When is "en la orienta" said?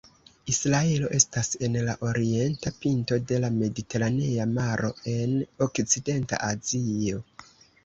1.67-2.73